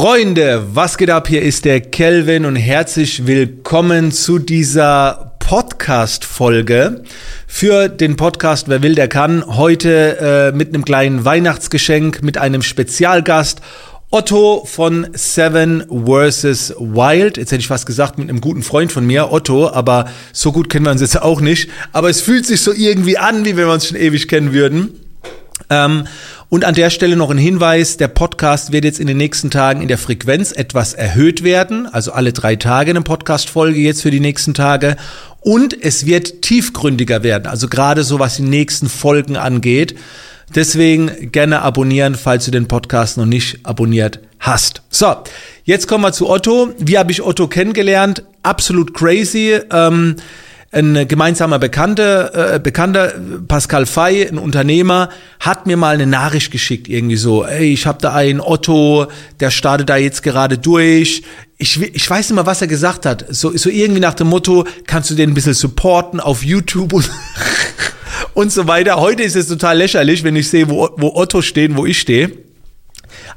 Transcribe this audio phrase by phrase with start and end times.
[0.00, 1.26] Freunde, was geht ab?
[1.26, 7.02] Hier ist der Kelvin und herzlich willkommen zu dieser Podcast-Folge
[7.48, 9.44] für den Podcast Wer will, der kann.
[9.44, 13.60] Heute äh, mit einem kleinen Weihnachtsgeschenk, mit einem Spezialgast.
[14.10, 16.76] Otto von Seven vs.
[16.78, 17.36] Wild.
[17.36, 20.70] Jetzt hätte ich fast gesagt, mit einem guten Freund von mir, Otto, aber so gut
[20.70, 21.70] kennen wir uns jetzt auch nicht.
[21.92, 24.92] Aber es fühlt sich so irgendwie an, wie wenn wir uns schon ewig kennen würden.
[25.70, 26.06] Ähm,
[26.50, 29.82] und an der Stelle noch ein Hinweis, der Podcast wird jetzt in den nächsten Tagen
[29.82, 34.20] in der Frequenz etwas erhöht werden, also alle drei Tage eine Podcast-Folge jetzt für die
[34.20, 34.96] nächsten Tage.
[35.40, 39.94] Und es wird tiefgründiger werden, also gerade so was die nächsten Folgen angeht.
[40.54, 44.80] Deswegen gerne abonnieren, falls du den Podcast noch nicht abonniert hast.
[44.88, 45.16] So,
[45.64, 46.72] jetzt kommen wir zu Otto.
[46.78, 48.22] Wie habe ich Otto kennengelernt?
[48.42, 49.60] Absolut crazy.
[49.70, 50.16] Ähm,
[50.70, 53.14] ein gemeinsamer Bekannter, äh, Bekannter,
[53.48, 55.08] Pascal Fay, ein Unternehmer,
[55.40, 59.06] hat mir mal eine Nachricht geschickt, irgendwie so, ey, ich habe da einen Otto,
[59.40, 61.22] der startet da jetzt gerade durch.
[61.56, 63.24] Ich, ich weiß nicht mal, was er gesagt hat.
[63.30, 67.10] So, so irgendwie nach dem Motto, kannst du den ein bisschen supporten auf YouTube und,
[68.34, 69.00] und so weiter.
[69.00, 72.30] Heute ist es total lächerlich, wenn ich sehe, wo, wo Otto steht, wo ich stehe.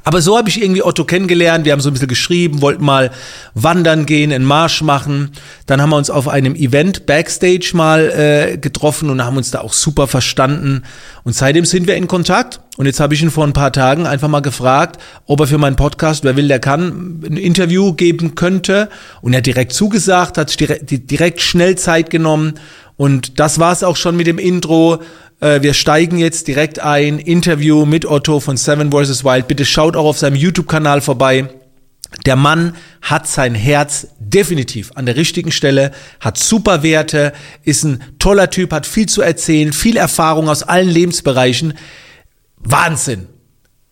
[0.04, 1.64] Aber so habe ich irgendwie Otto kennengelernt.
[1.64, 3.10] Wir haben so ein bisschen geschrieben, wollten mal
[3.54, 5.32] wandern gehen, einen Marsch machen.
[5.66, 9.60] Dann haben wir uns auf einem Event Backstage mal äh, getroffen und haben uns da
[9.60, 10.82] auch super verstanden.
[11.24, 12.60] Und seitdem sind wir in Kontakt.
[12.78, 15.58] Und jetzt habe ich ihn vor ein paar Tagen einfach mal gefragt, ob er für
[15.58, 18.88] meinen Podcast, wer will, der kann, ein Interview geben könnte.
[19.20, 22.54] Und er hat direkt zugesagt, hat direkt, direkt schnell Zeit genommen.
[22.96, 25.02] Und das war es auch schon mit dem Intro.
[25.42, 27.18] Äh, wir steigen jetzt direkt ein.
[27.18, 29.24] Interview mit Otto von Seven vs.
[29.24, 29.48] Wild.
[29.48, 31.48] Bitte schaut auch auf seinem YouTube-Kanal vorbei.
[32.24, 37.32] Der Mann hat sein Herz definitiv an der richtigen Stelle, hat super Werte,
[37.64, 41.74] ist ein toller Typ, hat viel zu erzählen, viel Erfahrung aus allen Lebensbereichen.
[42.58, 43.26] Wahnsinn.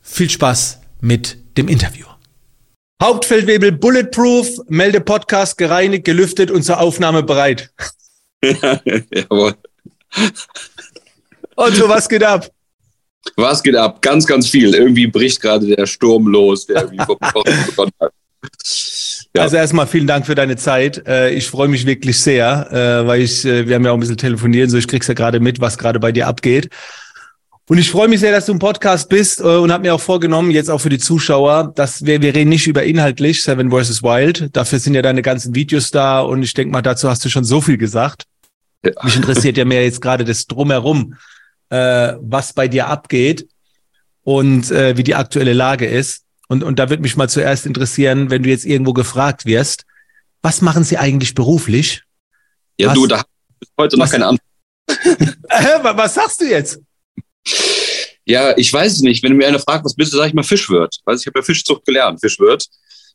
[0.03, 2.07] Viel Spaß mit dem Interview.
[3.03, 7.71] Hauptfeldwebel Bulletproof, Melde Podcast gereinigt, gelüftet und zur Aufnahme bereit.
[8.43, 9.55] Ja, jawohl.
[11.57, 12.51] Otto, was geht ab?
[13.37, 14.01] Was geht ab?
[14.01, 14.75] Ganz, ganz viel.
[14.75, 18.13] Irgendwie bricht gerade der Sturm los, der irgendwie begonnen hat.
[19.35, 19.43] Ja.
[19.43, 21.07] Also erstmal vielen Dank für deine Zeit.
[21.07, 24.01] Äh, ich freue mich wirklich sehr, äh, weil ich, äh, wir haben ja auch ein
[24.01, 26.69] bisschen telefoniert, so ich krieg's ja gerade mit, was gerade bei dir abgeht.
[27.69, 30.51] Und ich freue mich sehr, dass du im Podcast bist und habe mir auch vorgenommen,
[30.51, 34.03] jetzt auch für die Zuschauer, dass wir, wir reden nicht über inhaltlich Seven vs.
[34.03, 34.49] Wild.
[34.57, 37.45] Dafür sind ja deine ganzen Videos da und ich denke mal, dazu hast du schon
[37.45, 38.25] so viel gesagt.
[38.85, 38.91] Ja.
[39.05, 41.15] Mich interessiert ja mehr jetzt gerade das Drumherum
[41.71, 43.49] äh, was bei dir abgeht
[44.23, 46.25] und äh, wie die aktuelle Lage ist.
[46.49, 49.85] Und, und da würde mich mal zuerst interessieren, wenn du jetzt irgendwo gefragt wirst,
[50.43, 52.03] was machen sie eigentlich beruflich?
[52.79, 53.23] Ja, was, du, da
[53.59, 54.47] bis heute noch keine Antwort.
[55.97, 56.81] was sagst du jetzt?
[58.25, 59.23] Ja, ich weiß es nicht.
[59.23, 60.97] Wenn mir einer fragt, was bist du, sag ich mal Fischwirt.
[61.05, 62.67] Weiß ich habe ja Fischzucht gelernt, Fischwirt.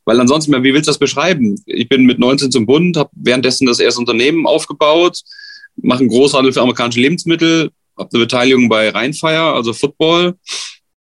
[0.04, 1.60] Weil ansonsten, wie willst du das beschreiben?
[1.66, 5.20] Ich bin mit 19 zum Bund, habe währenddessen das erste Unternehmen aufgebaut,
[5.76, 10.36] mache einen Großhandel für amerikanische Lebensmittel, habe eine Beteiligung bei Rheinfire, also Football.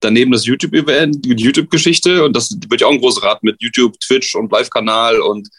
[0.02, 4.34] Daneben das YouTube-Event, YouTube-Geschichte und das wird ja auch ein großes Rad mit YouTube, Twitch
[4.36, 5.50] und Live-Kanal und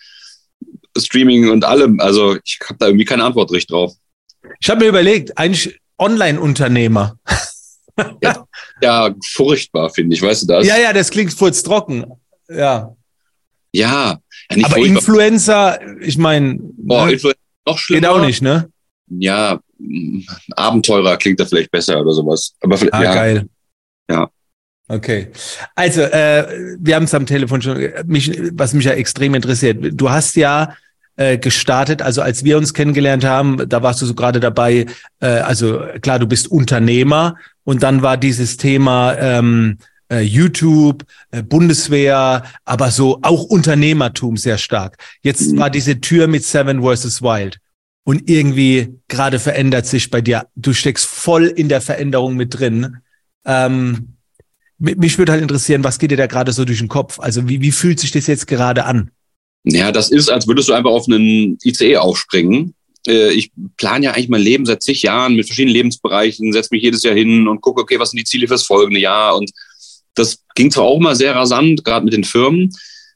[0.96, 2.00] Streaming und allem.
[2.00, 3.92] Also ich habe da irgendwie keine Antwort richtig drauf.
[4.58, 7.18] Ich habe mir überlegt, eigentlich Online-Unternehmer.
[8.22, 8.46] Ja,
[8.80, 10.66] ja, furchtbar, finde ich, weißt du das?
[10.66, 12.06] Ja, ja, das klingt kurz trocken.
[12.48, 12.96] Ja.
[13.72, 14.18] Ja.
[14.54, 14.86] ja Aber furchtbar.
[14.86, 16.58] Influencer, ich meine.
[16.58, 17.12] Boah, ne?
[17.12, 18.00] Influencer noch schlimmer.
[18.00, 18.70] Geht auch nicht, ne?
[19.10, 19.60] Ja,
[20.56, 22.54] Abenteurer klingt da vielleicht besser oder sowas.
[22.60, 23.14] Aber vielleicht, ah, ja.
[23.14, 23.48] geil.
[24.10, 24.30] Ja.
[24.88, 25.28] Okay.
[25.74, 29.78] Also, äh, wir haben es am Telefon schon, mich, was mich ja extrem interessiert.
[29.92, 30.74] Du hast ja
[31.16, 34.86] äh, gestartet, also als wir uns kennengelernt haben, da warst du so gerade dabei,
[35.20, 39.78] äh, also klar, du bist Unternehmer und dann war dieses Thema ähm,
[40.10, 44.96] äh, YouTube, äh, Bundeswehr, aber so auch Unternehmertum sehr stark.
[45.22, 45.58] Jetzt mhm.
[45.58, 47.22] war diese Tür mit Seven vs.
[47.22, 47.60] Wild
[48.04, 50.46] und irgendwie gerade verändert sich bei dir.
[50.56, 52.98] Du steckst voll in der Veränderung mit drin.
[53.44, 54.14] Ähm,
[54.78, 57.20] mich würde halt interessieren, was geht dir da gerade so durch den Kopf?
[57.20, 59.10] Also wie, wie fühlt sich das jetzt gerade an?
[59.64, 62.74] Ja, das ist, als würdest du einfach auf einen ICE aufspringen.
[63.06, 66.82] Äh, ich plane ja eigentlich mein Leben seit zig Jahren mit verschiedenen Lebensbereichen, setze mich
[66.82, 69.36] jedes Jahr hin und gucke, okay, was sind die Ziele fürs folgende Jahr?
[69.36, 69.50] Und
[70.14, 72.70] das ging zwar auch mal sehr rasant, gerade mit den Firmen,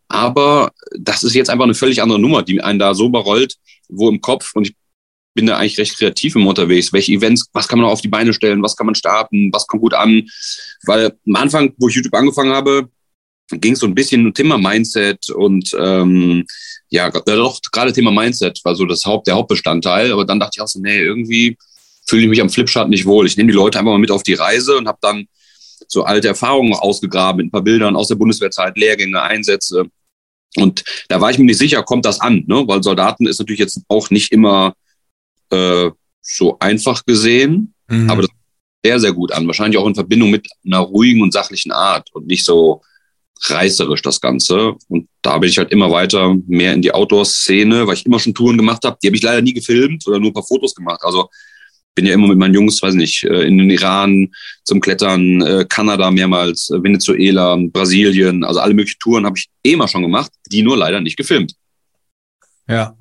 [0.08, 3.56] aber das ist jetzt einfach eine völlig andere Nummer, die einen da so überrollt,
[3.88, 4.74] wo im Kopf, und ich
[5.34, 6.92] bin da eigentlich recht kreativ im unterwegs.
[6.92, 9.66] Welche Events, was kann man noch auf die Beine stellen, was kann man starten, was
[9.66, 10.28] kommt gut an?
[10.86, 12.88] Weil am Anfang, wo ich YouTube angefangen habe,
[13.50, 16.46] ging es so ein bisschen um Thema Mindset und ähm,
[16.88, 20.12] ja, doch gerade Thema Mindset war so das Haupt, der Hauptbestandteil.
[20.12, 21.56] Aber dann dachte ich auch so, nee, irgendwie
[22.06, 23.26] fühle ich mich am Flipchart nicht wohl.
[23.26, 25.26] Ich nehme die Leute einfach mal mit auf die Reise und habe dann
[25.88, 29.86] so alte Erfahrungen ausgegraben mit ein paar Bildern aus der Bundeswehrzeit, Lehrgänge, Einsätze.
[30.56, 32.64] Und da war ich mir nicht sicher, kommt das an, ne?
[32.66, 34.74] weil Soldaten ist natürlich jetzt auch nicht immer
[35.50, 35.90] äh,
[36.20, 38.10] so einfach gesehen, mhm.
[38.10, 38.30] aber das
[38.84, 39.46] sehr, sehr gut an.
[39.46, 42.82] Wahrscheinlich auch in Verbindung mit einer ruhigen und sachlichen Art und nicht so
[43.46, 44.74] reißerisch das Ganze.
[44.88, 48.34] Und da bin ich halt immer weiter mehr in die Outdoor-Szene, weil ich immer schon
[48.34, 48.96] Touren gemacht habe.
[49.02, 51.00] Die habe ich leider nie gefilmt oder nur ein paar Fotos gemacht.
[51.02, 51.28] Also
[51.94, 54.32] bin ja immer mit meinen Jungs, weiß nicht, äh, in den Iran
[54.64, 59.72] zum Klettern, äh, Kanada mehrmals, äh, Venezuela, Brasilien, also alle möglichen Touren habe ich eh
[59.72, 61.54] immer schon gemacht, die nur leider nicht gefilmt.
[62.68, 62.96] Ja.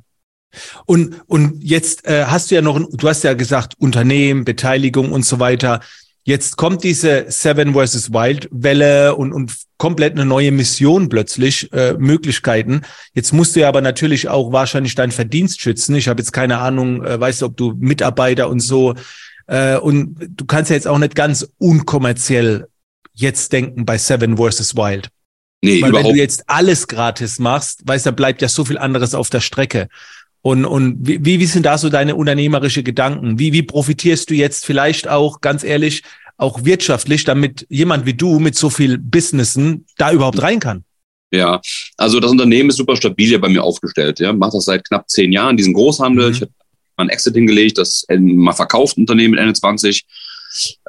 [0.85, 5.25] Und, und jetzt äh, hast du ja noch, du hast ja gesagt, Unternehmen, Beteiligung und
[5.25, 5.81] so weiter.
[6.25, 8.13] Jetzt kommt diese Seven vs.
[8.13, 12.81] Wild Welle und, und komplett eine neue Mission plötzlich, äh, Möglichkeiten.
[13.13, 15.95] Jetzt musst du ja aber natürlich auch wahrscheinlich deinen Verdienst schützen.
[15.95, 18.95] Ich habe jetzt keine Ahnung, äh, weißt du, ob du Mitarbeiter und so.
[19.47, 22.67] Äh, und du kannst ja jetzt auch nicht ganz unkommerziell
[23.13, 24.75] jetzt denken bei Seven vs.
[24.77, 25.09] Wild.
[25.61, 26.07] Nee, Weil überhaupt.
[26.07, 29.29] wenn du jetzt alles gratis machst, weißt du, da bleibt ja so viel anderes auf
[29.29, 29.87] der Strecke.
[30.43, 33.39] Und, und wie, wie sind da so deine unternehmerische Gedanken?
[33.39, 36.03] Wie, wie profitierst du jetzt vielleicht auch, ganz ehrlich,
[36.35, 40.83] auch wirtschaftlich, damit jemand wie du mit so viel Businessen da überhaupt rein kann?
[41.31, 41.61] Ja,
[41.95, 44.19] also das Unternehmen ist super stabil hier bei mir aufgestellt.
[44.19, 46.27] Ja, macht das seit knapp zehn Jahren, diesen Großhandel.
[46.27, 46.35] Mhm.
[46.35, 46.51] Ich habe
[46.97, 50.05] mal ein Exit hingelegt, das mal verkauft Unternehmen mit Ende 20.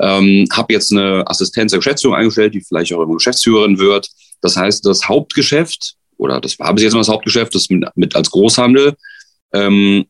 [0.00, 4.08] Ähm, habe jetzt eine Assistenz der Geschäftsführung eingestellt, die vielleicht auch immer Geschäftsführerin wird.
[4.42, 8.16] Das heißt, das Hauptgeschäft, oder das war bis jetzt mal das Hauptgeschäft, das mit, mit
[8.16, 8.96] als Großhandel,
[9.54, 10.04] ähm,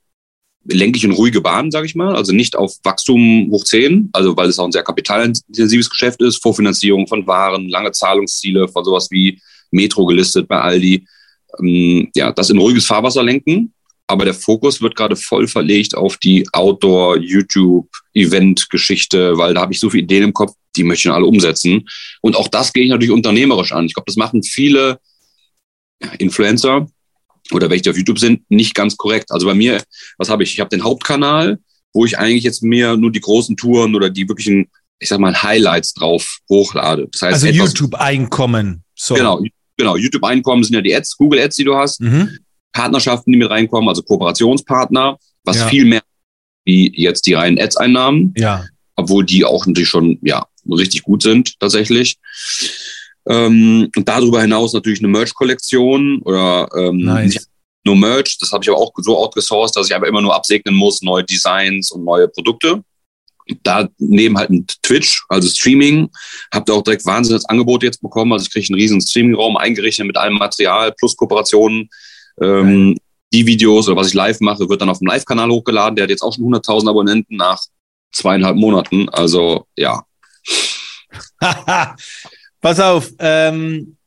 [0.67, 4.37] lenke ich in ruhige Bahnen, sage ich mal, also nicht auf Wachstum hoch 10, also
[4.37, 9.09] weil es auch ein sehr kapitalintensives Geschäft ist, Vorfinanzierung von Waren, lange Zahlungsziele von sowas
[9.11, 11.07] wie Metro gelistet bei Aldi.
[11.61, 13.73] Ähm, ja, das in ruhiges Fahrwasser lenken,
[14.07, 19.73] aber der Fokus wird gerade voll verlegt auf die Outdoor, YouTube, Event-Geschichte, weil da habe
[19.73, 21.87] ich so viele Ideen im Kopf, die möchte ich alle umsetzen.
[22.21, 23.87] Und auch das gehe ich natürlich unternehmerisch an.
[23.87, 24.99] Ich glaube, das machen viele
[26.19, 26.87] Influencer,
[27.53, 29.31] oder welche auf YouTube sind, nicht ganz korrekt.
[29.31, 29.83] Also bei mir,
[30.19, 30.55] was habe ich?
[30.55, 31.59] Ich habe den Hauptkanal,
[31.93, 34.69] wo ich eigentlich jetzt mir nur die großen Touren oder die wirklichen,
[34.99, 37.09] ich sag mal, Highlights drauf hochlade.
[37.13, 38.83] Das heißt, also YouTube-Einkommen.
[38.95, 39.15] So.
[39.15, 39.43] Genau,
[39.77, 39.97] genau.
[39.97, 42.01] YouTube-Einkommen sind ja die Ads, Google Ads, die du hast.
[42.01, 42.39] Mhm.
[42.73, 45.69] Partnerschaften, die mit reinkommen, also Kooperationspartner, was ja.
[45.69, 46.03] viel mehr
[46.65, 48.35] wie jetzt die reinen Ads-Einnahmen.
[48.37, 48.65] Ja.
[48.97, 52.17] Obwohl die auch natürlich schon, ja, richtig gut sind, tatsächlich.
[53.27, 57.49] Ähm, und darüber hinaus natürlich eine Merch-Kollektion oder ähm, nice.
[57.85, 58.39] nur Merch.
[58.39, 61.25] Das habe ich aber auch so outgesourced, dass ich einfach immer nur absegnen muss, neue
[61.25, 62.83] Designs und neue Produkte.
[63.63, 66.09] Da neben halt ein Twitch, also Streaming,
[66.53, 68.33] habt ihr auch direkt wahnsinniges Angebot jetzt bekommen.
[68.33, 71.91] Also ich kriege einen riesen Streaming-Raum eingerichtet mit allem Material plus Kooperationen.
[72.41, 72.97] Ähm,
[73.33, 75.97] die Videos oder was ich live mache, wird dann auf dem Live-Kanal hochgeladen.
[75.97, 77.61] Der hat jetzt auch schon 100.000 Abonnenten nach
[78.13, 79.09] zweieinhalb Monaten.
[79.11, 80.05] Also ja.
[82.65, 83.99] Pass auf, ähm,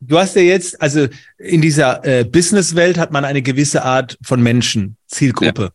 [0.00, 4.42] du hast ja jetzt, also in dieser äh, Businesswelt hat man eine gewisse Art von
[4.42, 5.70] Menschen, Zielgruppe.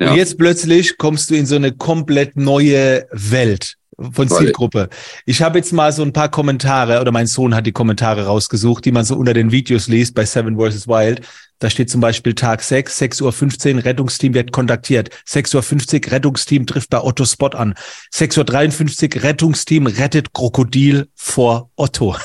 [0.00, 0.06] Ja.
[0.06, 0.14] Und ja.
[0.14, 3.76] jetzt plötzlich kommst du in so eine komplett neue Welt
[4.10, 4.88] von Zielgruppe.
[5.26, 8.86] Ich habe jetzt mal so ein paar Kommentare, oder mein Sohn hat die Kommentare rausgesucht,
[8.86, 10.88] die man so unter den Videos liest bei Seven vs.
[10.88, 11.20] Wild.
[11.62, 15.10] Da steht zum Beispiel Tag 6, 6.15 Uhr, Rettungsteam wird kontaktiert.
[15.28, 17.74] 6.50 Uhr, Rettungsteam trifft bei Otto Spot an.
[18.12, 22.16] 6.53 Uhr, Rettungsteam rettet Krokodil vor Otto.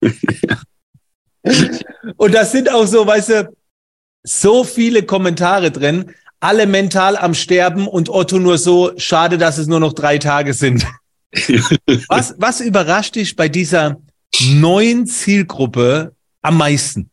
[2.16, 3.52] Und das sind auch so, weißt du,
[4.22, 9.66] so viele Kommentare drin alle mental am Sterben und Otto nur so, schade, dass es
[9.66, 10.86] nur noch drei Tage sind.
[12.08, 13.96] was, was überrascht dich bei dieser
[14.40, 17.11] neuen Zielgruppe am meisten?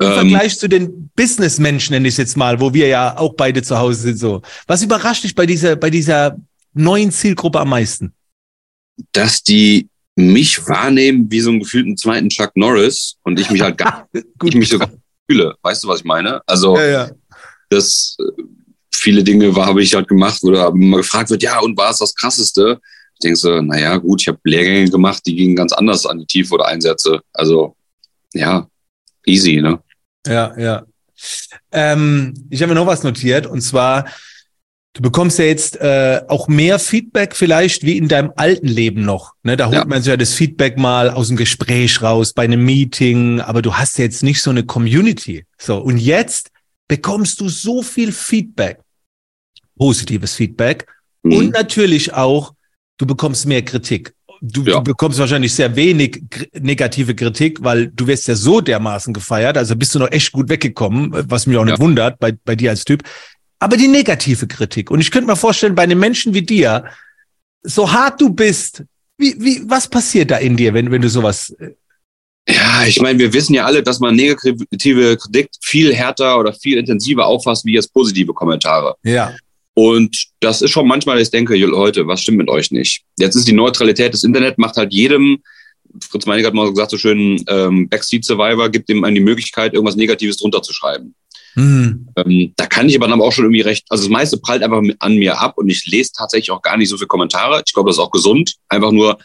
[0.00, 3.34] Im ähm, Vergleich zu den Businessmenschen, nenne ich es jetzt mal, wo wir ja auch
[3.34, 4.42] beide zu Hause sind, so.
[4.66, 6.36] Was überrascht dich bei dieser, bei dieser
[6.74, 8.12] neuen Zielgruppe am meisten?
[9.12, 13.78] Dass die mich wahrnehmen wie so einen gefühlten zweiten Chuck Norris und ich mich halt
[13.78, 14.08] gar,
[14.44, 14.90] ich mich sogar
[15.30, 15.54] fühle.
[15.62, 16.40] Weißt du, was ich meine?
[16.46, 17.10] Also, ja, ja
[17.68, 18.42] dass äh,
[18.92, 22.14] viele Dinge habe ich halt gemacht oder mal gefragt wird, ja, und war es das
[22.14, 22.80] Krasseste?
[23.14, 26.26] Ich denke so, naja, gut, ich habe Lehrgänge gemacht, die gingen ganz anders an die
[26.26, 27.20] Tiefe oder Einsätze.
[27.32, 27.76] Also,
[28.32, 28.68] ja,
[29.28, 29.78] easy, ne?
[30.26, 30.84] Ja, ja.
[31.72, 34.06] Ähm, ich habe mir noch was notiert und zwar,
[34.92, 39.34] du bekommst ja jetzt äh, auch mehr Feedback vielleicht wie in deinem alten Leben noch.
[39.42, 39.56] Ne?
[39.56, 39.84] Da holt ja.
[39.84, 43.74] man sich ja das Feedback mal aus dem Gespräch raus, bei einem Meeting, aber du
[43.74, 45.44] hast ja jetzt nicht so eine Community.
[45.58, 46.50] So, und jetzt
[46.86, 48.80] bekommst du so viel Feedback,
[49.76, 50.86] positives Feedback
[51.22, 51.32] mhm.
[51.32, 52.54] und natürlich auch,
[52.96, 54.14] du bekommst mehr Kritik.
[54.40, 54.74] Du, ja.
[54.74, 59.76] du, bekommst wahrscheinlich sehr wenig negative Kritik, weil du wirst ja so dermaßen gefeiert, also
[59.76, 61.72] bist du noch echt gut weggekommen, was mich auch ja.
[61.72, 63.02] nicht wundert bei, bei dir als Typ.
[63.58, 64.90] Aber die negative Kritik.
[64.90, 66.84] Und ich könnte mir vorstellen, bei einem Menschen wie dir,
[67.62, 68.84] so hart du bist,
[69.20, 71.72] Wie, wie, was passiert da in dir, wenn, wenn du sowas äh,
[72.48, 76.78] ja, ich meine, wir wissen ja alle, dass man negative Kritik viel härter oder viel
[76.78, 78.94] intensiver auffasst wie jetzt positive Kommentare.
[79.02, 79.34] Ja.
[79.78, 83.04] Und das ist schon manchmal, ich denke, Leute, was stimmt mit euch nicht?
[83.16, 85.38] Jetzt ist die Neutralität des Internet, macht halt jedem,
[86.02, 89.94] Fritz Meinig hat mal gesagt, so schön, ähm, Backseat Survivor gibt ihm die Möglichkeit, irgendwas
[89.94, 91.14] Negatives drunter zu schreiben.
[91.54, 92.08] Mhm.
[92.16, 94.82] Ähm, da kann ich aber dann auch schon irgendwie recht, also das meiste prallt einfach
[94.98, 97.62] an mir ab und ich lese tatsächlich auch gar nicht so viele Kommentare.
[97.64, 98.56] Ich glaube, das ist auch gesund.
[98.68, 99.16] Einfach nur,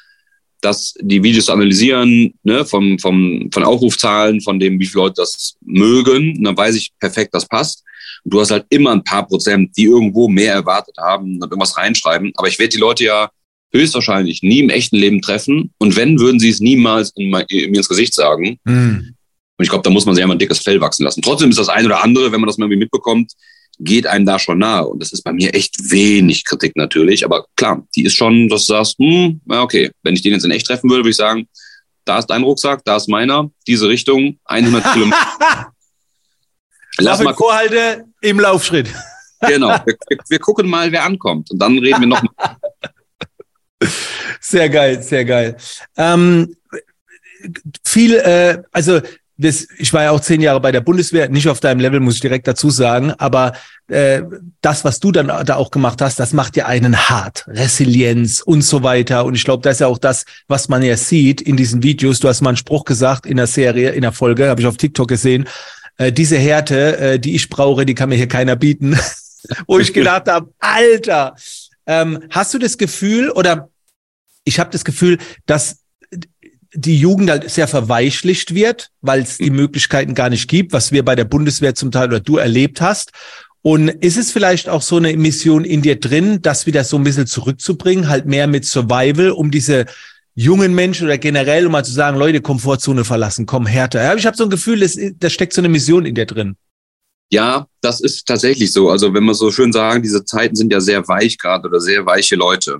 [0.61, 5.55] dass die Videos analysieren, ne, vom, vom, von Aufrufzahlen, von dem, wie viele Leute das
[5.61, 6.37] mögen.
[6.37, 7.83] Und dann weiß ich perfekt, das passt.
[8.23, 11.77] Und du hast halt immer ein paar Prozent, die irgendwo mehr erwartet haben und irgendwas
[11.77, 12.31] reinschreiben.
[12.35, 13.29] Aber ich werde die Leute ja
[13.73, 15.73] höchstwahrscheinlich nie im echten Leben treffen.
[15.77, 18.59] Und wenn, würden sie es niemals in mein, mir ins Gesicht sagen.
[18.63, 19.15] Mhm.
[19.57, 21.21] Und ich glaube, da muss man sich einmal ein dickes Fell wachsen lassen.
[21.21, 23.33] Trotzdem ist das ein oder andere, wenn man das mal irgendwie mitbekommt,
[23.79, 24.85] geht einem da schon nahe.
[24.85, 27.25] Und das ist bei mir echt wenig Kritik natürlich.
[27.25, 30.51] Aber klar, die ist schon, dass du sagst, hm, okay, wenn ich den jetzt in
[30.51, 31.47] echt treffen würde, würde ich sagen,
[32.05, 35.17] da ist dein Rucksack, da ist meiner, diese Richtung, 100 Kilometer.
[36.99, 38.89] Lass mal Vorhalte im Laufschritt.
[39.41, 39.95] genau, wir,
[40.29, 41.51] wir, gucken mal, wer ankommt.
[41.51, 42.57] Und dann reden wir noch mal.
[44.39, 45.57] Sehr geil, sehr geil.
[45.97, 46.55] Ähm,
[47.83, 49.01] viel, äh, also
[49.37, 52.15] das, ich war ja auch zehn Jahre bei der Bundeswehr, nicht auf deinem Level, muss
[52.15, 53.53] ich direkt dazu sagen, aber
[53.87, 54.21] äh,
[54.61, 57.45] das, was du dann da auch gemacht hast, das macht ja einen hart.
[57.47, 59.25] Resilienz und so weiter.
[59.25, 62.19] Und ich glaube, das ist ja auch das, was man ja sieht in diesen Videos.
[62.19, 64.77] Du hast mal einen Spruch gesagt in der Serie, in der Folge, habe ich auf
[64.77, 65.47] TikTok gesehen.
[65.97, 68.97] Äh, diese Härte, äh, die ich brauche, die kann mir hier keiner bieten.
[69.67, 71.35] Wo ich gedacht habe, Alter,
[71.85, 73.69] ähm, hast du das Gefühl oder
[74.45, 75.79] ich habe das Gefühl, dass
[76.73, 81.05] die Jugend halt sehr verweichlicht wird, weil es die Möglichkeiten gar nicht gibt, was wir
[81.05, 83.11] bei der Bundeswehr zum Teil oder du erlebt hast.
[83.61, 87.03] Und ist es vielleicht auch so eine Mission in dir drin, das wieder so ein
[87.03, 89.85] bisschen zurückzubringen, halt mehr mit Survival, um diese
[90.35, 94.03] jungen Menschen oder generell, um mal zu sagen, Leute, Komfortzone verlassen, komm härter.
[94.03, 96.55] Ja, ich habe so ein Gefühl, das, da steckt so eine Mission in dir drin.
[97.31, 98.89] Ja, das ist tatsächlich so.
[98.89, 102.05] Also wenn wir so schön sagen, diese Zeiten sind ja sehr weich gerade oder sehr
[102.05, 102.79] weiche Leute.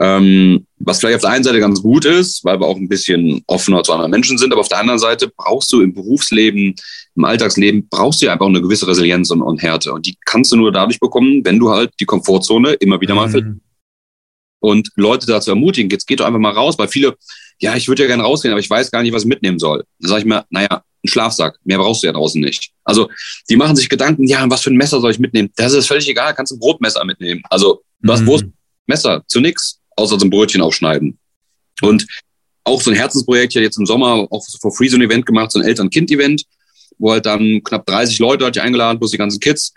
[0.00, 3.42] Ähm, was vielleicht auf der einen Seite ganz gut ist, weil wir auch ein bisschen
[3.46, 6.74] offener zu anderen Menschen sind, aber auf der anderen Seite brauchst du im Berufsleben,
[7.14, 9.92] im Alltagsleben, brauchst du einfach eine gewisse Resilienz und, und Härte.
[9.92, 13.28] Und die kannst du nur dadurch bekommen, wenn du halt die Komfortzone immer wieder mal
[13.28, 13.60] mhm.
[14.62, 17.16] Und Leute dazu ermutigen, jetzt geht doch einfach mal raus, weil viele,
[17.60, 19.84] ja, ich würde ja gerne rausgehen, aber ich weiß gar nicht, was ich mitnehmen soll.
[19.98, 22.70] Da sage ich mir, naja, ein Schlafsack, mehr brauchst du ja draußen nicht.
[22.84, 23.10] Also
[23.50, 25.50] die machen sich Gedanken, ja, was für ein Messer soll ich mitnehmen?
[25.56, 27.42] Das ist völlig egal, kannst ein Brotmesser mitnehmen.
[27.50, 28.26] Also du hast mhm.
[28.86, 31.18] Wurstmesser zu nix außer so ein Brötchen aufschneiden.
[31.80, 32.06] Und
[32.62, 35.50] auch so ein Herzensprojekt, ja jetzt im Sommer auch for free so ein Event gemacht,
[35.50, 36.44] so ein Eltern-Kind-Event,
[36.98, 39.74] wo halt dann knapp 30 Leute hatte ich eingeladen, plus die ganzen Kids,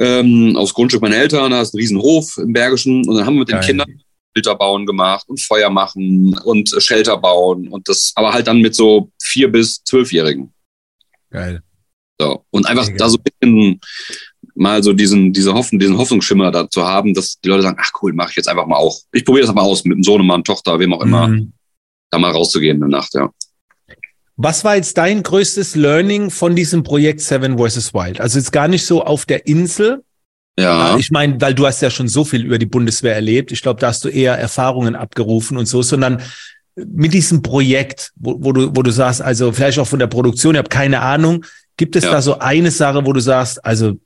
[0.00, 3.40] ähm, aufs Grundstück meiner Eltern, da ist ein Riesenhof im Bergischen und dann haben wir
[3.40, 3.66] mit den Geil.
[3.66, 4.02] Kindern
[4.32, 8.74] Filter bauen gemacht und Feuer machen und Shelter bauen und das, aber halt dann mit
[8.74, 10.52] so vier bis zwölfjährigen.
[11.30, 11.62] Geil.
[12.18, 12.44] So.
[12.50, 12.96] Und einfach Geil.
[12.96, 13.80] da so ein bisschen
[14.54, 17.90] mal so diesen, diese Hoffen, diesen Hoffnungsschimmer da zu haben, dass die Leute sagen, ach
[18.02, 18.98] cool, mache ich jetzt einfach mal auch.
[19.12, 21.52] Ich probiere das mal aus mit dem Sohnemann, Tochter, wem auch immer, mhm.
[22.10, 23.30] da mal rauszugehen in der Nacht, ja.
[24.42, 27.92] Was war jetzt dein größtes Learning von diesem Projekt Seven vs.
[27.92, 28.22] Wild?
[28.22, 30.02] Also jetzt gar nicht so auf der Insel.
[30.58, 30.96] Ja.
[30.96, 33.52] Ich meine, weil du hast ja schon so viel über die Bundeswehr erlebt.
[33.52, 36.22] Ich glaube, da hast du eher Erfahrungen abgerufen und so, sondern
[36.74, 40.54] mit diesem Projekt, wo, wo du, wo du sagst, also vielleicht auch von der Produktion,
[40.54, 41.44] ich habe keine Ahnung.
[41.76, 42.10] Gibt es ja.
[42.10, 43.98] da so eine Sache, wo du sagst, also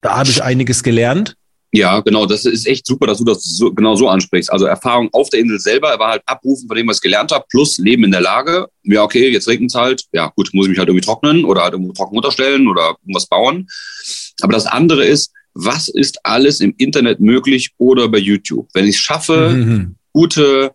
[0.00, 1.36] da habe ich einiges gelernt.
[1.76, 2.24] Ja, genau.
[2.24, 4.50] Das ist echt super, dass du das so, genau so ansprichst.
[4.50, 7.44] Also Erfahrung auf der Insel selber war halt abrufen von dem, was ich gelernt habe,
[7.50, 8.68] plus Leben in der Lage.
[8.84, 10.04] Ja, okay, jetzt regnet es halt.
[10.12, 13.26] Ja, gut, muss ich mich halt irgendwie trocknen oder halt irgendwo trocken unterstellen oder irgendwas
[13.26, 13.68] bauen.
[14.40, 18.68] Aber das andere ist, was ist alles im Internet möglich oder bei YouTube?
[18.72, 19.96] Wenn ich es schaffe, mhm.
[20.12, 20.72] gute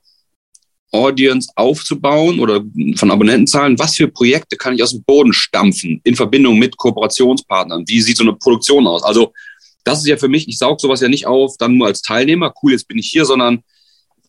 [0.92, 2.64] Audience aufzubauen oder
[2.96, 7.86] von Abonnentenzahlen, was für Projekte kann ich aus dem Boden stampfen in Verbindung mit Kooperationspartnern?
[7.88, 9.02] Wie sieht so eine Produktion aus?
[9.02, 9.34] Also
[9.84, 12.54] das ist ja für mich, ich saug sowas ja nicht auf, dann nur als Teilnehmer,
[12.62, 13.64] cool, jetzt bin ich hier, sondern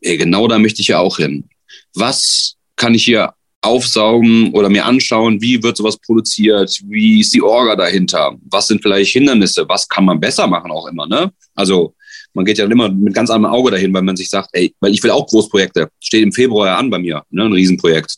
[0.00, 1.48] ey, genau da möchte ich ja auch hin.
[1.94, 7.42] Was kann ich hier aufsaugen oder mir anschauen, wie wird sowas produziert, wie ist die
[7.42, 11.32] Orga dahinter, was sind vielleicht Hindernisse, was kann man besser machen auch immer, ne?
[11.54, 11.94] Also
[12.34, 14.92] man geht ja immer mit ganz anderem Auge dahin, weil man sich sagt, ey, weil
[14.92, 15.90] ich will auch Großprojekte.
[16.00, 18.16] Steht im Februar ja an bei mir, ne, ein Riesenprojekt,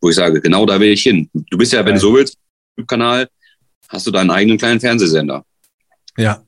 [0.00, 1.30] wo ich sage, genau da will ich hin.
[1.32, 2.36] Du bist ja, wenn du so willst,
[2.76, 3.28] YouTube-Kanal,
[3.88, 5.44] hast du deinen eigenen kleinen Fernsehsender.
[6.16, 6.42] Ja.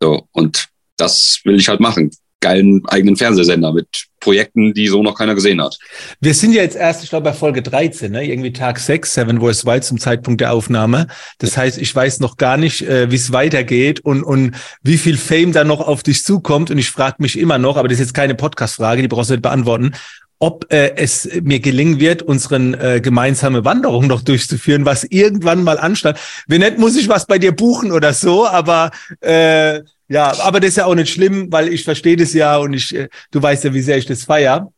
[0.00, 2.10] So, und das will ich halt machen
[2.44, 3.88] geilen eigenen Fernsehsender mit
[4.20, 5.78] Projekten, die so noch keiner gesehen hat.
[6.20, 8.26] Wir sind ja jetzt erst, ich glaube, bei Folge 13, ne?
[8.26, 11.06] irgendwie Tag 6, Seven Voice Wild zum Zeitpunkt der Aufnahme.
[11.38, 15.16] Das heißt, ich weiß noch gar nicht, äh, wie es weitergeht und, und wie viel
[15.16, 16.70] Fame da noch auf dich zukommt.
[16.70, 19.34] Und ich frage mich immer noch, aber das ist jetzt keine Podcast-Frage, die brauchst du
[19.34, 19.94] nicht beantworten.
[20.38, 25.78] Ob äh, es mir gelingen wird, unseren äh, gemeinsame Wanderung noch durchzuführen, was irgendwann mal
[25.78, 26.18] anstand.
[26.46, 30.70] Wenn nicht, muss ich was bei dir buchen oder so, aber äh, ja, aber das
[30.70, 33.64] ist ja auch nicht schlimm, weil ich verstehe das ja und ich, äh, du weißt
[33.64, 34.70] ja, wie sehr ich das feier.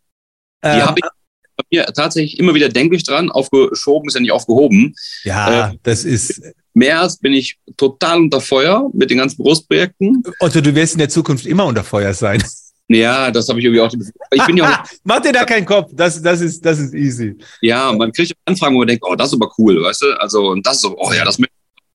[0.65, 1.11] Die ähm, habe ich
[1.57, 4.95] bei mir tatsächlich immer wieder denke ich dran, aufgeschoben ist ja nicht aufgehoben.
[5.25, 6.43] Ja, äh, das ist.
[6.75, 10.23] März bin ich total unter Feuer mit den ganzen Brustprojekten.
[10.41, 12.45] Otto, du wirst in der Zukunft immer unter Feuer sein.
[12.89, 13.93] Ja, das habe ich irgendwie auch.
[14.31, 17.37] Ich bin ja auch, Mach dir da keinen Kopf, das, das, ist, das ist easy.
[17.61, 20.21] Ja, man kriegt Anfragen, wo man denkt, oh, das ist aber cool, weißt du?
[20.21, 21.39] Also, und das ist so, oh ja, das.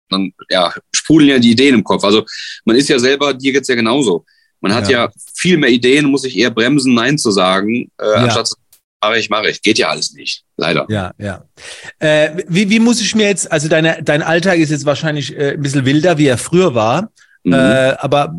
[0.10, 2.04] Dann ja, sprudeln ja die Ideen im Kopf.
[2.04, 2.26] Also,
[2.66, 4.26] man ist ja selber, dir geht's ja genauso.
[4.60, 8.06] Man hat ja, ja viel mehr Ideen, muss sich eher bremsen, Nein zu sagen, äh,
[8.06, 8.14] ja.
[8.16, 8.56] anstatt zu
[9.02, 9.62] mache ich, mache ich.
[9.62, 10.86] Geht ja alles nicht, leider.
[10.90, 11.44] Ja, ja.
[12.00, 15.54] Äh, wie, wie muss ich mir jetzt, also deine, dein Alltag ist jetzt wahrscheinlich äh,
[15.54, 17.10] ein bisschen wilder, wie er früher war.
[17.44, 17.54] Mhm.
[17.54, 18.38] Äh, aber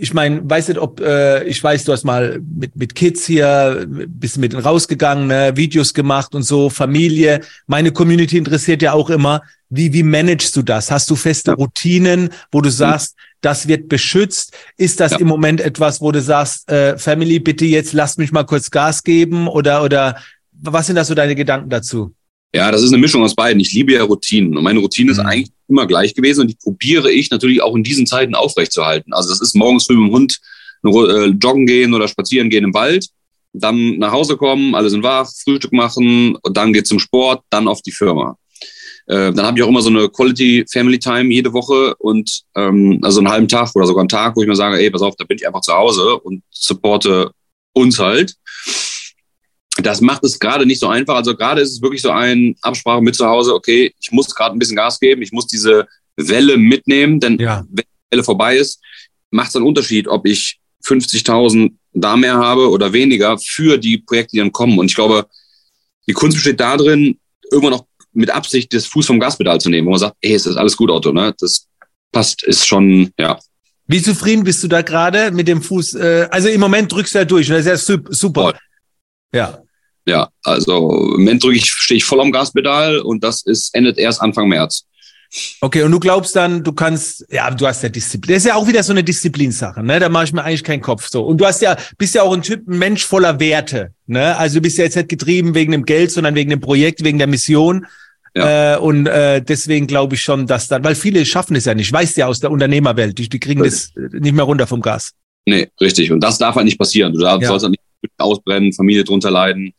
[0.00, 3.86] ich meine, weiß nicht, ob äh, ich weiß, du hast mal mit mit Kids hier
[3.86, 7.40] bist mit denen rausgegangen, ne, Videos gemacht und so, Familie.
[7.66, 10.90] Meine Community interessiert ja auch immer, wie wie managst du das?
[10.90, 11.56] Hast du feste ja.
[11.56, 13.22] Routinen, wo du sagst, mhm.
[13.42, 14.56] das wird beschützt?
[14.78, 15.18] Ist das ja.
[15.18, 19.02] im Moment etwas, wo du sagst, äh, Family, bitte jetzt lass mich mal kurz Gas
[19.02, 20.16] geben oder oder
[20.62, 22.14] was sind da so deine Gedanken dazu?
[22.52, 23.60] Ja, das ist eine Mischung aus beiden.
[23.60, 25.18] Ich liebe ja Routinen und meine Routine mhm.
[25.18, 29.12] ist eigentlich immer gleich gewesen und die probiere ich natürlich auch in diesen Zeiten aufrechtzuerhalten.
[29.12, 30.40] Also das ist morgens früh mit dem Hund
[30.84, 33.06] äh, joggen gehen oder spazieren gehen im Wald,
[33.52, 37.68] dann nach Hause kommen, alle sind wach, Frühstück machen und dann geht zum Sport, dann
[37.68, 38.36] auf die Firma.
[39.06, 43.00] Äh, dann habe ich auch immer so eine Quality Family Time jede Woche und ähm,
[43.02, 45.16] also einen halben Tag oder sogar einen Tag, wo ich mir sage, ey, pass auf,
[45.16, 47.30] da bin ich einfach zu Hause und supporte
[47.72, 48.34] uns halt.
[49.82, 51.16] Das macht es gerade nicht so einfach.
[51.16, 54.54] Also gerade ist es wirklich so ein Absprache mit zu Hause, okay, ich muss gerade
[54.54, 57.64] ein bisschen Gas geben, ich muss diese Welle mitnehmen, denn ja.
[57.68, 58.80] wenn die Welle vorbei ist,
[59.30, 64.32] macht es einen Unterschied, ob ich 50.000 da mehr habe oder weniger für die Projekte,
[64.32, 64.78] die dann kommen.
[64.78, 65.26] Und ich glaube,
[66.06, 67.18] die Kunst besteht darin,
[67.50, 70.46] irgendwann auch mit Absicht das Fuß vom Gaspedal zu nehmen, wo man sagt, ey, es
[70.46, 71.34] ist alles gut, Auto, ne?
[71.38, 71.66] Das
[72.12, 73.38] passt, ist schon, ja.
[73.86, 75.94] Wie zufrieden bist du da gerade mit dem Fuß?
[75.94, 78.42] Äh, also im Moment drückst du ja durch, das ist ja super.
[78.42, 78.58] Voll.
[79.32, 79.62] Ja.
[80.10, 83.96] Ja, also im Moment drücke ich, stehe ich voll am Gaspedal und das ist, endet
[83.96, 84.84] erst Anfang März.
[85.60, 88.34] Okay, und du glaubst dann, du kannst, ja, du hast ja Disziplin.
[88.34, 90.00] Das ist ja auch wieder so eine Disziplinsache, ne?
[90.00, 91.22] Da mache ich mir eigentlich keinen Kopf so.
[91.22, 94.36] Und du hast ja, bist ja auch ein Typ, ein Mensch voller Werte, ne?
[94.36, 97.18] Also du bist ja jetzt nicht getrieben wegen dem Geld, sondern wegen dem Projekt, wegen
[97.18, 97.86] der Mission.
[98.34, 98.74] Ja.
[98.74, 101.92] Äh, und äh, deswegen glaube ich schon, dass dann, weil viele schaffen es ja nicht,
[101.92, 105.12] weißt ja aus der Unternehmerwelt, die, die kriegen das nicht mehr runter vom Gas.
[105.46, 106.10] Nee, richtig.
[106.10, 107.12] Und das darf halt nicht passieren.
[107.12, 107.48] Du darfst, ja.
[107.48, 109.72] sollst halt nicht ausbrennen, Familie drunter leiden.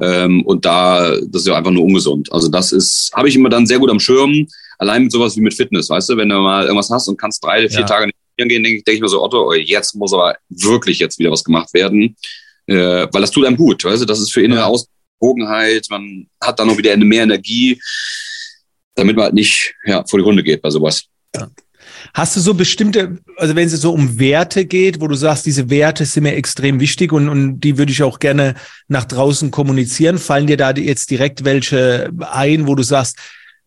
[0.00, 2.32] Ähm, und da, das ist ja einfach nur ungesund.
[2.32, 4.46] Also das ist, habe ich immer dann sehr gut am Schirm.
[4.78, 7.44] Allein mit sowas wie mit Fitness, weißt du, wenn du mal irgendwas hast und kannst
[7.44, 7.86] drei, vier ja.
[7.86, 11.30] Tage nicht gehen, denke denk ich mir so, Otto, jetzt muss aber wirklich jetzt wieder
[11.30, 12.16] was gemacht werden.
[12.66, 14.66] Äh, weil das tut einem gut, weißt du, das ist für innere ja.
[14.66, 17.80] Ausgewogenheit, man hat dann noch wieder mehr Energie,
[18.94, 21.04] damit man halt nicht ja, vor die Hunde geht bei sowas.
[21.34, 21.50] Ja.
[22.14, 25.70] Hast du so bestimmte, also wenn es so um Werte geht, wo du sagst, diese
[25.70, 28.54] Werte sind mir extrem wichtig und, und die würde ich auch gerne
[28.88, 33.16] nach draußen kommunizieren, fallen dir da jetzt direkt welche ein, wo du sagst,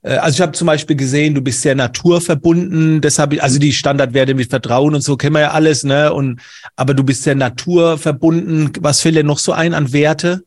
[0.03, 4.35] äh, also ich habe zum Beispiel gesehen, du bist sehr naturverbunden, deshalb, also die Standardwerte
[4.35, 6.13] mit Vertrauen und so kennen wir ja alles, ne?
[6.13, 6.41] Und
[6.75, 8.71] aber du bist sehr naturverbunden.
[8.79, 10.43] Was fällt dir noch so ein an Werte?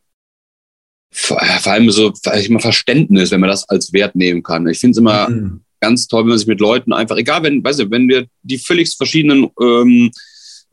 [1.12, 4.66] Vor, vor allem so, ich mal Verständnis, wenn man das als Wert nehmen kann.
[4.66, 7.62] Ich finde es immer mhm ganz toll, wenn man sich mit Leuten einfach, egal, wenn,
[7.62, 10.10] weißt du, wenn wir die völlig verschiedenen ähm,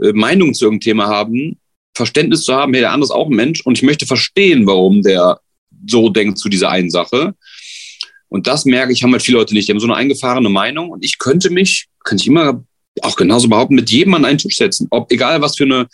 [0.02, 1.60] äh, Meinungen zu irgendeinem Thema haben,
[1.96, 5.04] Verständnis zu haben, hey, der andere ist auch ein Mensch und ich möchte verstehen, warum
[5.04, 5.40] der
[5.88, 7.36] so denkt zu dieser einen Sache.
[8.30, 9.68] Und das merke ich, haben halt viele Leute nicht.
[9.68, 12.64] Die haben so eine eingefahrene Meinung und ich könnte mich, könnte ich immer
[13.02, 14.88] auch genauso behaupten, mit jedem an einen Tisch setzen.
[14.90, 15.88] Ob egal was für eine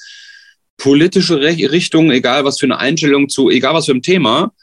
[0.77, 4.53] politische Richtung, egal was für eine Einstellung zu, egal was für ein Thema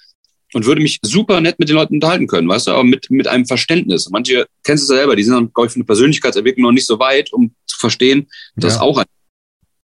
[0.53, 3.27] und würde mich super nett mit den Leuten unterhalten können, weißt du, aber mit, mit
[3.27, 4.09] einem Verständnis.
[4.11, 6.99] Manche kennst du selber, die sind dann, glaube ich, für eine Persönlichkeitsentwicklung noch nicht so
[6.99, 8.81] weit, um zu verstehen, dass ja.
[8.83, 9.07] auch ein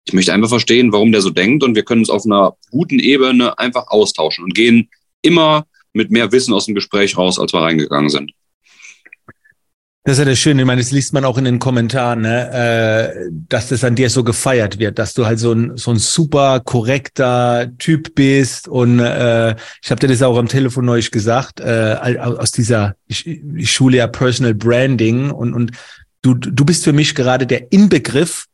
[0.07, 2.99] ich möchte einfach verstehen, warum der so denkt und wir können uns auf einer guten
[2.99, 4.89] Ebene einfach austauschen und gehen
[5.21, 8.33] immer mit mehr Wissen aus dem Gespräch raus, als wir reingegangen sind.
[10.09, 12.51] Das ist ja das Schöne, ich meine, das liest man auch in den Kommentaren, ne?
[12.51, 15.99] äh, dass das an dir so gefeiert wird, dass du halt so ein, so ein
[15.99, 18.69] super korrekter Typ bist.
[18.69, 23.27] Und äh, ich habe dir das auch am Telefon neulich gesagt, äh, aus dieser, ich,
[23.27, 25.73] ich schule ja Personal Branding und, und
[26.23, 28.47] du, du bist für mich gerade der Inbegriff,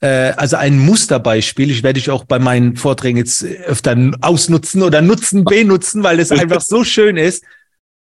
[0.00, 1.70] äh, also ein Musterbeispiel.
[1.70, 6.32] Ich werde dich auch bei meinen Vorträgen jetzt öfter ausnutzen oder nutzen, benutzen, weil es
[6.32, 7.44] einfach so schön ist.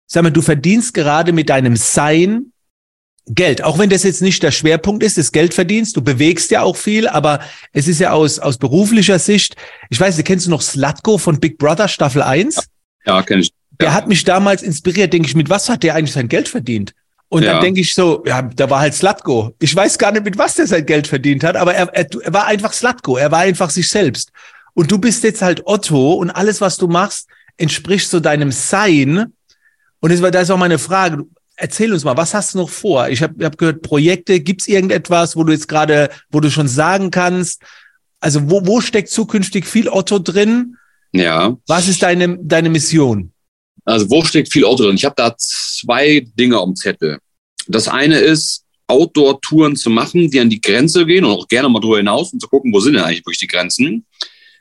[0.06, 2.52] Sag mal, du verdienst gerade mit deinem Sein
[3.28, 6.78] Geld, auch wenn das jetzt nicht der Schwerpunkt ist, das Geldverdienst, du bewegst ja auch
[6.78, 7.40] viel, aber
[7.74, 9.56] es ist ja aus, aus beruflicher Sicht,
[9.90, 12.68] ich weiß, kennst du noch Slatko von Big Brother Staffel 1?
[13.06, 13.52] Ja, kenn ich.
[13.80, 16.94] Der hat mich damals inspiriert, denke ich, mit was hat der eigentlich sein Geld verdient?
[17.28, 17.54] Und ja.
[17.54, 19.56] dann denke ich so, ja, da war halt Slatko.
[19.60, 22.34] Ich weiß gar nicht, mit was der sein Geld verdient hat, aber er, er, er
[22.34, 24.32] war einfach Slatko, er war einfach sich selbst.
[24.74, 29.34] Und du bist jetzt halt Otto und alles, was du machst, entspricht so deinem Sein.
[30.00, 31.26] Und das war, da ist auch meine Frage.
[31.58, 33.10] Erzähl uns mal, was hast du noch vor?
[33.10, 37.12] Ich habe hab gehört, Projekte, gibt's irgendetwas, wo du jetzt gerade, wo du schon sagen
[37.12, 37.62] kannst,
[38.20, 40.78] also wo, wo steckt zukünftig viel Otto drin?
[41.14, 41.56] Ja.
[41.68, 43.32] Was ist deine, deine Mission?
[43.86, 44.96] Also wo steckt viel Otto drin?
[44.96, 47.20] Ich habe da zwei Dinge am Zettel.
[47.68, 51.80] Das eine ist, Outdoor-Touren zu machen, die an die Grenze gehen und auch gerne mal
[51.80, 54.06] drüber hinaus und zu gucken, wo sind denn eigentlich wirklich die Grenzen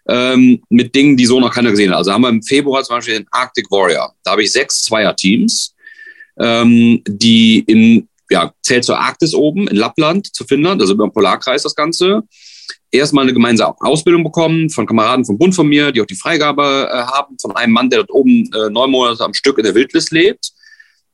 [0.08, 1.98] ähm, mit Dingen, die so noch keiner gesehen hat.
[1.98, 4.14] Also haben wir im Februar zum Beispiel den Arctic Warrior.
[4.22, 5.73] Da habe ich sechs Zweierteams,
[6.38, 11.12] ähm, die in, ja, zählt zur Arktis oben, in Lappland zu Finnland, also über den
[11.12, 12.22] Polarkreis das Ganze.
[12.90, 16.88] Erstmal eine gemeinsame Ausbildung bekommen von Kameraden vom Bund von mir, die auch die Freigabe
[16.92, 19.74] äh, haben, von einem Mann, der dort oben äh, neun Monate am Stück in der
[19.74, 20.52] Wildnis lebt.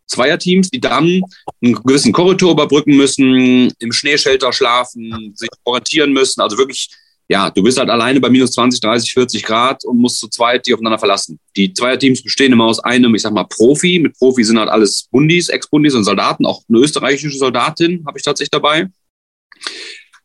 [0.06, 1.22] Zweierteams, die dann
[1.62, 6.90] einen gewissen Korridor überbrücken müssen, im Schneeshelter schlafen, sich orientieren müssen, also wirklich
[7.30, 10.66] ja, du bist halt alleine bei minus 20, 30, 40 Grad und musst zu zweit
[10.66, 11.38] die aufeinander verlassen.
[11.54, 14.00] Die Zweierteams bestehen immer aus einem, ich sag mal, Profi.
[14.00, 16.44] Mit Profi sind halt alles Bundis, Ex-Bundis und Soldaten.
[16.44, 18.88] Auch eine österreichische Soldatin habe ich tatsächlich dabei.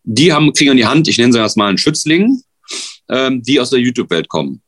[0.03, 2.41] Die haben, kriegen an die Hand, ich nenne sie erstmal einen Schützling,
[3.09, 4.63] ähm, die aus der YouTube-Welt kommen.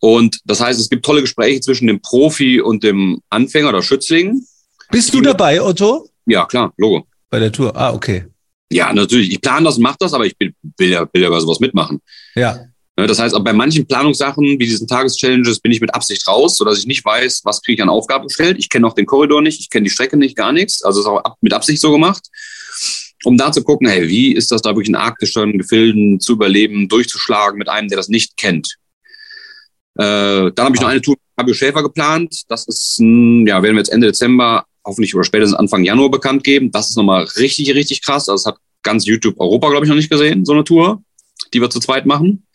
[0.00, 4.44] Und das heißt, es gibt tolle Gespräche zwischen dem Profi und dem Anfänger oder Schützling.
[4.90, 6.08] Bist du dabei, Otto?
[6.26, 7.06] Ja, klar, Logo.
[7.30, 7.76] Bei der Tour.
[7.76, 8.24] Ah, okay.
[8.70, 9.30] Ja, natürlich.
[9.32, 11.60] Ich plane das und mache das, aber ich will, will, ja, will ja bei sowas
[11.60, 12.00] mitmachen.
[12.34, 12.66] Ja.
[12.98, 16.56] Ne, das heißt, auch bei manchen Planungssachen wie diesen Tageschallenges bin ich mit Absicht raus,
[16.56, 18.56] sodass ich nicht weiß, was kriege ich an Aufgaben gestellt.
[18.58, 20.82] Ich kenne auch den Korridor nicht, ich kenne die Strecke nicht, gar nichts.
[20.82, 22.26] Also ist auch mit Absicht so gemacht,
[23.24, 26.88] um da zu gucken, hey, wie ist das da wirklich in arktischen Gefilden zu überleben,
[26.88, 28.76] durchzuschlagen mit einem, der das nicht kennt.
[29.98, 32.44] Äh, dann habe ich noch eine Tour mit Fabio Schäfer geplant.
[32.48, 36.70] Das ist, ja, werden wir jetzt Ende Dezember hoffentlich oder spätestens Anfang Januar bekannt geben.
[36.70, 38.28] Das ist nochmal richtig, richtig krass.
[38.28, 41.02] Also es hat ganz YouTube Europa, glaube ich, noch nicht gesehen, so eine Tour,
[41.52, 42.46] die wir zu zweit machen.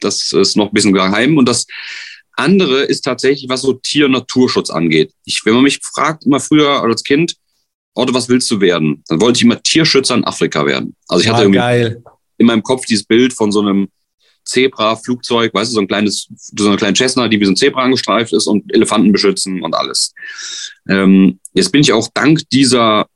[0.00, 1.38] Das ist noch ein bisschen geheim.
[1.38, 1.66] Und das
[2.32, 5.12] andere ist tatsächlich, was so Tier- und Naturschutz angeht.
[5.24, 7.34] Ich, wenn man mich fragt, immer früher als Kind,
[7.94, 9.02] Otto, was willst du werden?
[9.08, 10.94] Dann wollte ich immer Tierschützer in Afrika werden.
[11.08, 12.04] Also ich hatte ah, irgendwie geil.
[12.36, 13.88] in meinem Kopf dieses Bild von so einem
[14.44, 17.82] Zebra-Flugzeug, weißt du, so ein kleines, so eine kleine Cessna, die wie so ein Zebra
[17.82, 20.14] angestreift ist und Elefanten beschützen und alles.
[20.88, 23.06] Ähm, jetzt bin ich auch dank dieser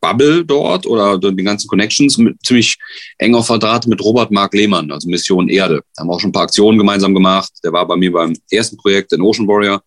[0.00, 2.78] Bubble dort oder den ganzen Connections mit ziemlich
[3.18, 5.82] enger Verdraht mit Robert Mark Lehmann, also Mission Erde.
[5.94, 7.52] Da haben wir auch schon ein paar Aktionen gemeinsam gemacht.
[7.62, 9.82] Der war bei mir beim ersten Projekt in Ocean Warrior.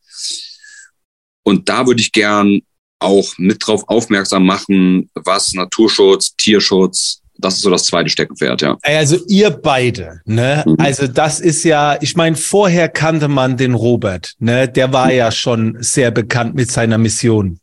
[1.43, 2.61] Und da würde ich gern
[2.99, 8.77] auch mit drauf aufmerksam machen, was Naturschutz, Tierschutz, das ist so das zweite Steckenpferd, ja.
[8.81, 10.63] Also ihr beide, ne?
[10.65, 10.75] Mhm.
[10.77, 14.67] Also das ist ja, ich meine, vorher kannte man den Robert, ne?
[14.67, 15.17] Der war mhm.
[15.17, 17.59] ja schon sehr bekannt mit seiner Mission.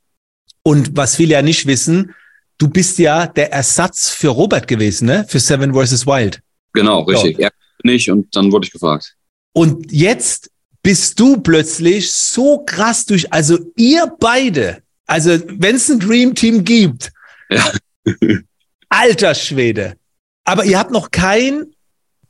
[0.63, 2.15] Und was viele ja nicht wissen,
[2.59, 5.25] du bist ja der Ersatz für Robert gewesen, ne?
[5.29, 6.07] Für Seven vs.
[6.07, 6.41] Wild.
[6.73, 7.37] Genau, richtig.
[7.37, 7.43] So.
[7.43, 7.51] Er
[7.83, 9.17] nicht und dann wurde ich gefragt.
[9.53, 10.51] Und jetzt
[10.83, 16.65] bist du plötzlich so krass durch, also ihr beide, also wenn es ein Dream Team
[16.65, 17.11] gibt,
[17.51, 17.73] ja.
[18.91, 19.97] alter Schwede.
[20.45, 21.67] Aber ihr habt noch kein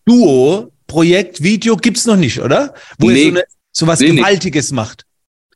[0.04, 2.74] Duo, Projekt, Video gibt's noch nicht, oder?
[2.98, 3.16] Wo nee.
[3.16, 4.76] ihr so, eine, so was nee, Gewaltiges nee.
[4.76, 5.04] macht.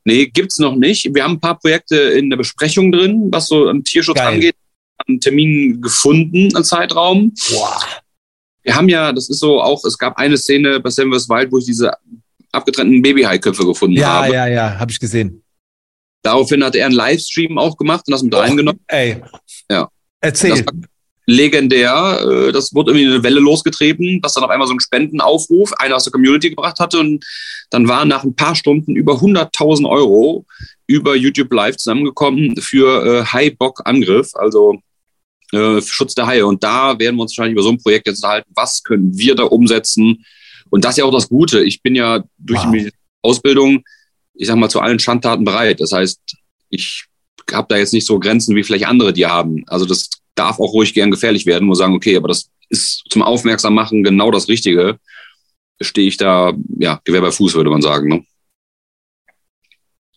[0.04, 1.14] Nee, gibt's noch nicht.
[1.14, 4.34] Wir haben ein paar Projekte in der Besprechung drin, was so am Tierschutz Geil.
[4.34, 4.56] angeht.
[5.06, 7.32] Einen Termin gefunden, einen Zeitraum.
[7.50, 7.80] Boah.
[8.62, 11.28] Wir haben ja, das ist so auch, es gab eine Szene bei Sam vs.
[11.28, 11.92] Wild, wo ich diese
[12.52, 14.32] abgetrennten Babyhaiköpfe gefunden ja, habe.
[14.32, 15.42] Ja, ja, ja, habe ich gesehen.
[16.22, 18.80] Daraufhin hat er einen Livestream auch gemacht und das mit reingenommen.
[18.86, 19.20] Ey.
[19.70, 19.88] Ja.
[20.20, 20.64] Erzähl
[21.26, 22.20] legendär.
[22.20, 25.96] Äh, das wurde irgendwie eine Welle losgetreten, dass dann auf einmal so ein Spendenaufruf einer
[25.96, 27.24] aus der Community gebracht hatte und
[27.70, 30.44] dann waren nach ein paar Stunden über 100.000 Euro
[30.86, 34.80] über YouTube Live zusammengekommen für äh, Hai-Bock-Angriff, also
[35.52, 36.46] äh, Schutz der Haie.
[36.46, 38.50] Und da werden wir uns wahrscheinlich über so ein Projekt jetzt unterhalten.
[38.54, 40.24] Was können wir da umsetzen?
[40.70, 41.64] Und das ist ja auch das Gute.
[41.64, 42.72] Ich bin ja durch wow.
[42.72, 42.90] die
[43.22, 43.82] Ausbildung,
[44.34, 45.80] ich sag mal, zu allen Schandtaten bereit.
[45.80, 46.20] Das heißt,
[46.68, 47.04] ich
[47.52, 49.64] habe da jetzt nicht so Grenzen wie vielleicht andere die haben.
[49.66, 53.22] Also das darf auch ruhig gern gefährlich werden, muss sagen, okay, aber das ist zum
[53.22, 54.98] Aufmerksam machen genau das Richtige.
[55.80, 58.08] Stehe ich da, ja, Gewehr bei Fuß, würde man sagen.
[58.08, 58.24] Ne?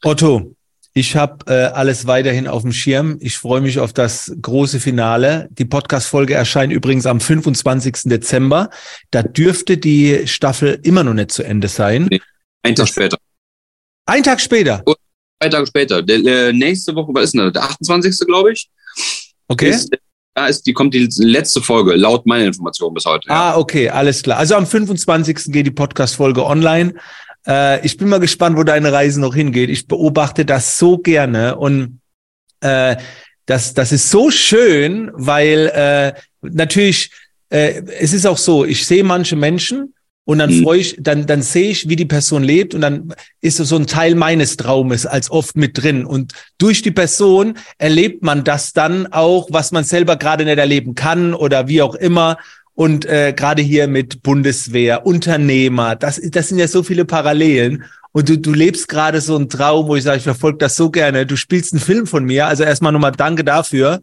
[0.03, 0.56] Otto,
[0.93, 3.17] ich habe äh, alles weiterhin auf dem Schirm.
[3.19, 5.47] Ich freue mich auf das große Finale.
[5.51, 8.03] Die Podcast-Folge erscheint übrigens am 25.
[8.06, 8.69] Dezember.
[9.12, 12.08] Da dürfte die Staffel immer noch nicht zu Ende sein.
[12.10, 12.21] Nee,
[12.63, 13.17] ein Tag später.
[14.06, 14.84] Ein Tag später.
[15.39, 16.01] Zwei Tage später.
[16.01, 17.53] Der, äh, nächste Woche, was ist denn das?
[17.53, 18.25] Der 28.
[18.25, 18.69] glaube ich.
[19.47, 19.69] Okay.
[19.69, 19.91] Ist,
[20.38, 23.28] da ist die, kommt die letzte Folge, laut meiner Information bis heute.
[23.28, 23.54] Ja.
[23.54, 24.38] Ah, okay, alles klar.
[24.38, 25.52] Also am 25.
[25.52, 26.93] geht die Podcast-Folge online.
[27.47, 29.71] Äh, ich bin mal gespannt, wo deine Reise noch hingeht.
[29.71, 32.02] Ich beobachte das so gerne und
[32.62, 32.97] äh,
[33.47, 37.10] das, das ist so schön, weil äh, natürlich,
[37.50, 39.95] äh, es ist auch so, ich sehe manche Menschen,
[40.27, 40.63] und dann mhm.
[40.63, 43.87] freue ich, dann, dann sehe ich, wie die Person lebt und dann ist so ein
[43.87, 46.05] Teil meines Traumes als oft mit drin.
[46.05, 50.95] Und durch die Person erlebt man das dann auch, was man selber gerade nicht erleben
[50.95, 52.35] kann oder wie auch immer.
[52.73, 57.85] Und äh, gerade hier mit Bundeswehr, Unternehmer, das, das sind ja so viele Parallelen.
[58.11, 60.91] Und du, du lebst gerade so einen Traum, wo ich sage, ich verfolge das so
[60.91, 61.25] gerne.
[61.25, 62.47] Du spielst einen Film von mir.
[62.47, 64.01] Also erstmal nochmal danke dafür.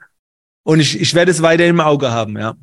[0.63, 2.55] Und ich, ich werde es weiter im Auge haben, ja.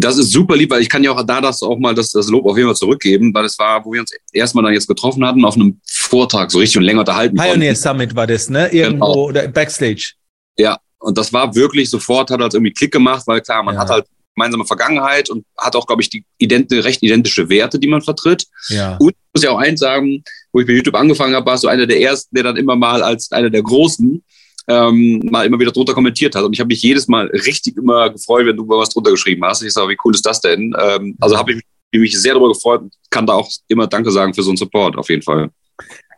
[0.00, 2.28] Das ist super lieb, weil ich kann ja auch da das auch mal das, das
[2.28, 5.24] Lob auf jeden Fall zurückgeben, weil es war, wo wir uns erstmal dann jetzt getroffen
[5.24, 7.74] hatten, auf einem Vortrag so richtig und länger unterhalten Pioneer konnten.
[7.76, 8.68] Summit war das, ne?
[8.72, 9.24] Irgendwo genau.
[9.28, 10.12] oder Backstage.
[10.56, 13.80] Ja, und das war wirklich sofort, hat halt irgendwie Klick gemacht, weil klar, man ja.
[13.80, 17.88] hat halt gemeinsame Vergangenheit und hat auch, glaube ich, die ident recht identische Werte, die
[17.88, 18.46] man vertritt.
[18.68, 18.96] Ja.
[18.98, 21.68] Und ich muss ja auch eins sagen, wo ich bei YouTube angefangen habe, warst du
[21.68, 24.22] einer der ersten, der dann immer mal als einer der Großen
[24.68, 26.44] ähm, mal immer wieder drunter kommentiert hat.
[26.44, 29.44] Und ich habe mich jedes Mal richtig immer gefreut, wenn du mal was drunter geschrieben
[29.44, 29.62] hast.
[29.62, 30.74] Ich sage, wie cool ist das denn?
[30.78, 34.34] Ähm, also habe ich mich sehr darüber gefreut und kann da auch immer Danke sagen
[34.34, 35.50] für so einen Support, auf jeden Fall.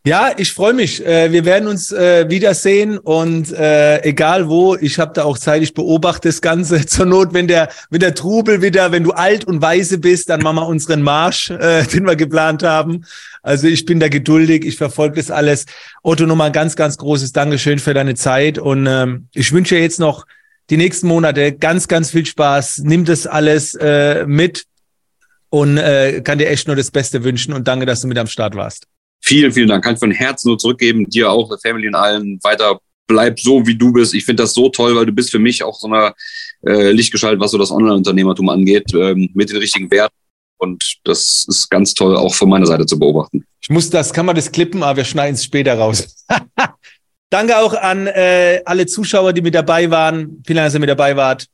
[0.04, 1.06] Ja, ich freue mich.
[1.06, 5.62] Äh, wir werden uns äh, wiedersehen und äh, egal wo, ich habe da auch Zeit,
[5.62, 6.84] ich beobachte das Ganze.
[6.86, 10.42] Zur Not, wenn der, wenn der Trubel wieder, wenn du alt und weise bist, dann
[10.42, 11.48] machen wir unseren Marsch,
[11.92, 13.04] den wir geplant haben.
[13.42, 15.66] Also ich bin da geduldig, ich verfolge das alles.
[16.02, 20.00] Otto, nochmal ein ganz, ganz großes Dankeschön für deine Zeit und ähm, ich wünsche jetzt
[20.00, 20.26] noch
[20.68, 22.82] die nächsten Monate ganz, ganz viel Spaß.
[22.84, 24.64] Nimm das alles äh, mit
[25.48, 28.26] und äh, kann dir echt nur das Beste wünschen und danke, dass du mit am
[28.26, 28.88] Start warst.
[29.24, 29.84] Vielen, vielen Dank.
[29.84, 31.08] Kann ich von Herzen nur zurückgeben.
[31.08, 32.38] Dir auch, der Family und allen.
[32.42, 34.14] Weiter bleib so, wie du bist.
[34.14, 36.14] Ich finde das so toll, weil du bist für mich auch so eine
[36.66, 40.14] äh, Lichtgestalt, was so das Online-Unternehmertum angeht, ähm, mit den richtigen Werten.
[40.58, 43.44] Und das ist ganz toll, auch von meiner Seite zu beobachten.
[43.60, 46.24] Ich muss das, kann man das klippen, aber wir schneiden es später raus.
[47.30, 50.42] Danke auch an äh, alle Zuschauer, die mit dabei waren.
[50.46, 51.46] Vielen Dank, dass ihr mit dabei wart.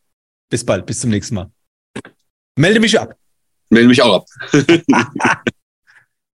[0.51, 1.51] Bis bald, bis zum nächsten Mal.
[2.57, 3.15] Melde mich ab.
[3.71, 4.27] Melde mich auch ab.